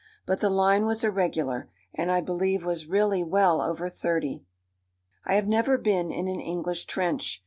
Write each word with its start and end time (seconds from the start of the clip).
But 0.25 0.39
the 0.39 0.49
line 0.49 0.87
was 0.87 1.03
irregular, 1.03 1.69
and 1.93 2.11
I 2.11 2.21
believe 2.21 2.65
was 2.65 2.87
really 2.87 3.23
well 3.23 3.61
over 3.61 3.87
thirty. 3.87 4.43
I 5.25 5.35
have 5.35 5.47
never 5.47 5.77
been 5.77 6.11
in 6.11 6.27
an 6.27 6.39
English 6.39 6.85
trench. 6.85 7.39